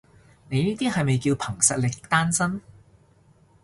[0.49, 2.59] 你呢啲係咪叫憑實力單身？